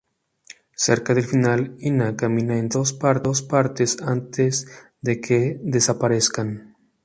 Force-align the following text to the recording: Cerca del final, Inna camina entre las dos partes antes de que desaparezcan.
Cerca 0.75 1.13
del 1.13 1.25
final, 1.25 1.75
Inna 1.77 2.15
camina 2.15 2.57
entre 2.57 2.79
las 2.81 2.99
dos 3.21 3.43
partes 3.43 4.01
antes 4.01 4.65
de 5.01 5.21
que 5.21 5.59
desaparezcan. 5.61 6.75